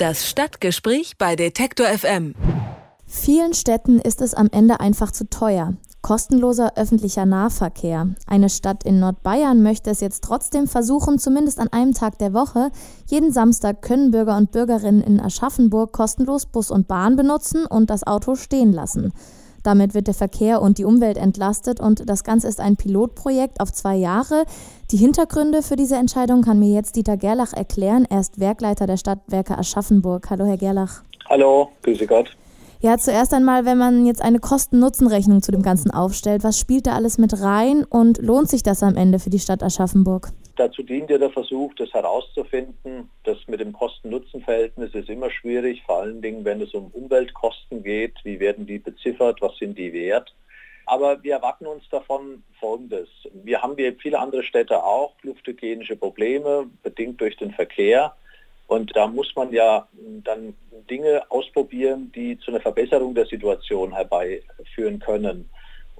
[0.00, 2.34] Das Stadtgespräch bei Detektor FM.
[3.06, 5.74] Vielen Städten ist es am Ende einfach zu teuer.
[6.00, 8.08] Kostenloser öffentlicher Nahverkehr.
[8.26, 12.70] Eine Stadt in Nordbayern möchte es jetzt trotzdem versuchen, zumindest an einem Tag der Woche.
[13.08, 18.06] Jeden Samstag können Bürger und Bürgerinnen in Aschaffenburg kostenlos Bus und Bahn benutzen und das
[18.06, 19.12] Auto stehen lassen.
[19.62, 23.72] Damit wird der Verkehr und die Umwelt entlastet und das Ganze ist ein Pilotprojekt auf
[23.72, 24.44] zwei Jahre.
[24.90, 28.06] Die Hintergründe für diese Entscheidung kann mir jetzt Dieter Gerlach erklären.
[28.08, 30.30] Er ist Werkleiter der Stadtwerke Aschaffenburg.
[30.30, 31.02] Hallo, Herr Gerlach.
[31.28, 32.36] Hallo, grüße Gott.
[32.82, 36.92] Ja, zuerst einmal, wenn man jetzt eine Kosten-Nutzen-Rechnung zu dem Ganzen aufstellt, was spielt da
[36.92, 40.32] alles mit rein und lohnt sich das am Ende für die Stadt Aschaffenburg?
[40.60, 43.10] Dazu dient ja der Versuch, das herauszufinden.
[43.24, 48.12] Das mit dem Kosten-Nutzen-Verhältnis ist immer schwierig, vor allen Dingen, wenn es um Umweltkosten geht.
[48.24, 49.40] Wie werden die beziffert?
[49.40, 50.34] Was sind die wert?
[50.84, 53.08] Aber wir erwarten uns davon Folgendes.
[53.32, 58.14] Wir haben wie viele andere Städte auch lufthygienische Probleme, bedingt durch den Verkehr.
[58.66, 59.88] Und da muss man ja
[60.24, 60.54] dann
[60.90, 65.48] Dinge ausprobieren, die zu einer Verbesserung der Situation herbeiführen können.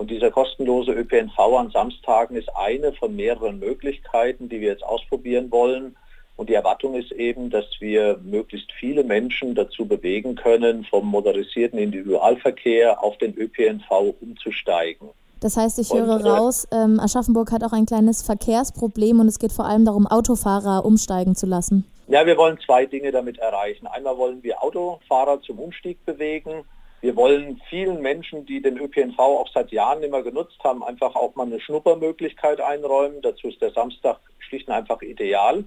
[0.00, 5.50] Und dieser kostenlose ÖPNV an Samstagen ist eine von mehreren Möglichkeiten, die wir jetzt ausprobieren
[5.50, 5.94] wollen.
[6.36, 11.78] Und die Erwartung ist eben, dass wir möglichst viele Menschen dazu bewegen können, vom motorisierten
[11.78, 15.10] Individualverkehr auf den ÖPNV umzusteigen.
[15.40, 19.28] Das heißt, ich höre und, äh, raus, ähm, Aschaffenburg hat auch ein kleines Verkehrsproblem und
[19.28, 21.84] es geht vor allem darum, Autofahrer umsteigen zu lassen.
[22.08, 23.86] Ja, wir wollen zwei Dinge damit erreichen.
[23.86, 26.64] Einmal wollen wir Autofahrer zum Umstieg bewegen.
[27.00, 31.34] Wir wollen vielen Menschen, die den ÖPNV auch seit Jahren immer genutzt haben, einfach auch
[31.34, 33.22] mal eine Schnuppermöglichkeit einräumen.
[33.22, 35.64] Dazu ist der Samstag schlicht und einfach ideal.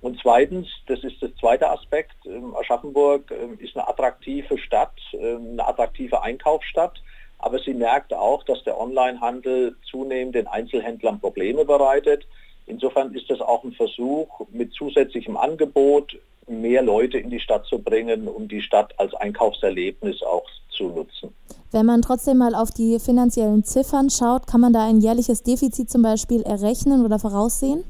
[0.00, 5.52] Und zweitens, das ist das zweite Aspekt, ähm, Aschaffenburg ähm, ist eine attraktive Stadt, ähm,
[5.52, 7.00] eine attraktive Einkaufsstadt.
[7.38, 12.26] Aber sie merkt auch, dass der Onlinehandel zunehmend den Einzelhändlern Probleme bereitet.
[12.66, 17.78] Insofern ist das auch ein Versuch, mit zusätzlichem Angebot mehr Leute in die Stadt zu
[17.78, 21.34] bringen, um die Stadt als Einkaufserlebnis auch zu nutzen.
[21.72, 25.90] Wenn man trotzdem mal auf die finanziellen Ziffern schaut, kann man da ein jährliches Defizit
[25.90, 27.84] zum Beispiel errechnen oder voraussehen?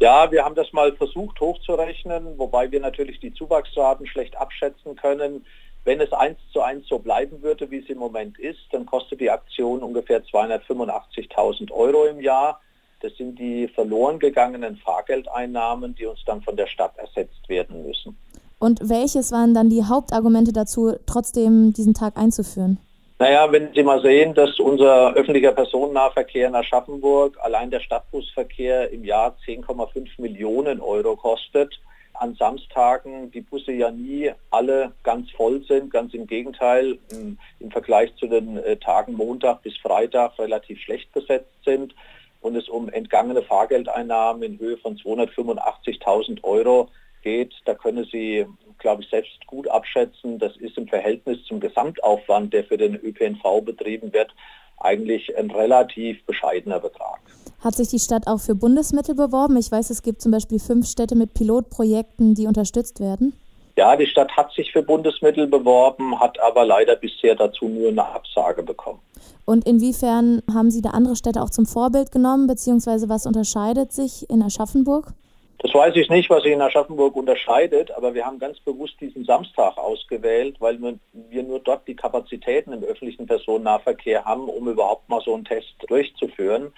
[0.00, 5.46] Ja, wir haben das mal versucht hochzurechnen, wobei wir natürlich die Zuwachsraten schlecht abschätzen können.
[5.84, 9.20] Wenn es eins zu eins so bleiben würde, wie es im Moment ist, dann kostet
[9.20, 12.60] die Aktion ungefähr 285.000 Euro im Jahr.
[13.02, 18.16] Das sind die verloren gegangenen Fahrgeldeinnahmen, die uns dann von der Stadt ersetzt werden müssen.
[18.60, 22.78] Und welches waren dann die Hauptargumente dazu, trotzdem diesen Tag einzuführen?
[23.18, 29.04] Naja, wenn Sie mal sehen, dass unser öffentlicher Personennahverkehr in Aschaffenburg, allein der Stadtbusverkehr im
[29.04, 31.72] Jahr 10,5 Millionen Euro kostet,
[32.14, 37.70] an Samstagen die Busse ja nie alle ganz voll sind, ganz im Gegenteil im, im
[37.72, 41.94] Vergleich zu den äh, Tagen Montag bis Freitag relativ schlecht besetzt sind
[42.42, 46.88] und es um entgangene Fahrgeldeinnahmen in Höhe von 285.000 Euro
[47.22, 48.44] geht, da können Sie,
[48.78, 53.64] glaube ich, selbst gut abschätzen, das ist im Verhältnis zum Gesamtaufwand, der für den ÖPNV
[53.64, 54.34] betrieben wird,
[54.78, 57.20] eigentlich ein relativ bescheidener Betrag.
[57.60, 59.56] Hat sich die Stadt auch für Bundesmittel beworben?
[59.56, 63.34] Ich weiß, es gibt zum Beispiel fünf Städte mit Pilotprojekten, die unterstützt werden.
[63.76, 68.04] Ja, die Stadt hat sich für Bundesmittel beworben, hat aber leider bisher dazu nur eine
[68.04, 69.00] Absage bekommen.
[69.46, 74.28] Und inwiefern haben Sie da andere Städte auch zum Vorbild genommen, beziehungsweise was unterscheidet sich
[74.28, 75.14] in Aschaffenburg?
[75.58, 79.24] Das weiß ich nicht, was sich in Aschaffenburg unterscheidet, aber wir haben ganz bewusst diesen
[79.24, 80.78] Samstag ausgewählt, weil
[81.12, 85.74] wir nur dort die Kapazitäten im öffentlichen Personennahverkehr haben, um überhaupt mal so einen Test
[85.86, 86.72] durchzuführen.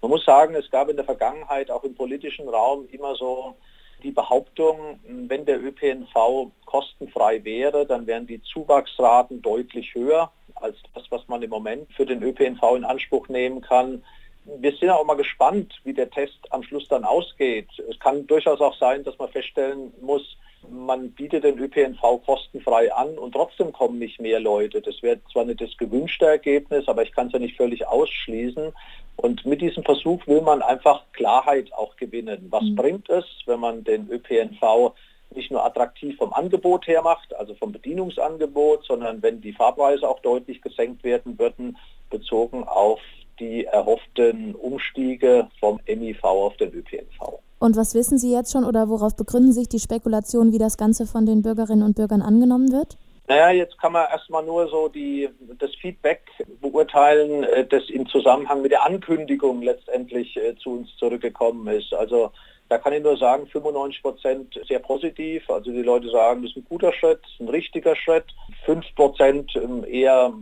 [0.00, 3.56] Man muss sagen, es gab in der Vergangenheit auch im politischen Raum immer so
[4.00, 11.04] die Behauptung, wenn der ÖPNV kostenfrei wäre, dann wären die Zuwachsraten deutlich höher als das,
[11.10, 14.02] was man im Moment für den ÖPNV in Anspruch nehmen kann.
[14.44, 17.68] Wir sind auch mal gespannt, wie der Test am Schluss dann ausgeht.
[17.88, 20.36] Es kann durchaus auch sein, dass man feststellen muss,
[20.70, 24.80] man bietet den ÖPNV kostenfrei an und trotzdem kommen nicht mehr Leute.
[24.80, 28.72] Das wäre zwar nicht das gewünschte Ergebnis, aber ich kann es ja nicht völlig ausschließen.
[29.16, 32.46] Und mit diesem Versuch will man einfach Klarheit auch gewinnen.
[32.50, 32.76] Was mhm.
[32.76, 34.94] bringt es, wenn man den ÖPNV
[35.34, 40.20] nicht nur attraktiv vom Angebot her macht, also vom Bedienungsangebot, sondern wenn die Fahrpreise auch
[40.20, 41.76] deutlich gesenkt werden würden,
[42.08, 43.00] bezogen auf
[43.38, 47.19] die erhofften Umstiege vom MIV auf den ÖPNV.
[47.60, 51.06] Und was wissen Sie jetzt schon oder worauf begründen sich die Spekulationen, wie das Ganze
[51.06, 52.96] von den Bürgerinnen und Bürgern angenommen wird?
[53.28, 55.28] Naja, jetzt kann man erstmal nur so die,
[55.58, 56.22] das Feedback
[56.60, 61.92] beurteilen, äh, das im Zusammenhang mit der Ankündigung letztendlich äh, zu uns zurückgekommen ist.
[61.92, 62.32] Also
[62.70, 65.48] da kann ich nur sagen, 95 Prozent sehr positiv.
[65.50, 68.24] Also die Leute sagen, das ist ein guter Schritt, ein richtiger Schritt.
[68.64, 70.32] 5 Prozent ähm, eher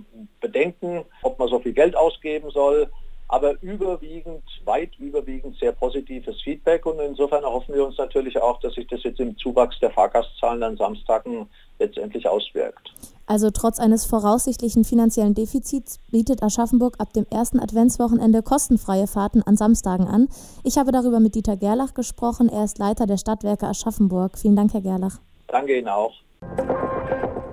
[0.41, 2.88] Bedenken, ob man so viel Geld ausgeben soll.
[3.28, 8.75] Aber überwiegend, weit überwiegend sehr positives Feedback und insofern erhoffen wir uns natürlich auch, dass
[8.75, 11.48] sich das jetzt im Zuwachs der Fahrgastzahlen an Samstagen
[11.78, 12.90] letztendlich auswirkt.
[13.26, 19.58] Also trotz eines voraussichtlichen finanziellen Defizits bietet Aschaffenburg ab dem ersten Adventswochenende kostenfreie Fahrten an
[19.58, 20.28] Samstagen an.
[20.64, 22.48] Ich habe darüber mit Dieter Gerlach gesprochen.
[22.48, 24.38] Er ist Leiter der Stadtwerke Aschaffenburg.
[24.38, 25.19] Vielen Dank, Herr Gerlach.
[25.48, 26.14] Danke Ihnen auch.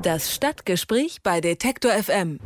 [0.01, 2.39] Das Stadtgespräch bei Detektor FM.